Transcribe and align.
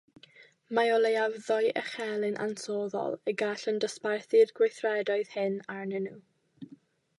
Mae 0.77 0.87
o 0.93 0.95
leiaf 1.01 1.35
ddwy 1.47 1.69
echelin 1.81 2.39
ansoddol 2.45 3.19
y 3.33 3.37
gallwn 3.43 3.79
ddosbarthu'r 3.83 4.57
gweithredoedd 4.61 5.33
hyn 5.37 5.61
arnyn 5.77 6.11
nhw. 6.15 6.75